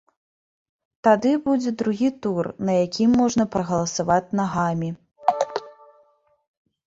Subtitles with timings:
[1.07, 4.89] Тады будзе другі тур, на якім можна прагаласаваць нагамі.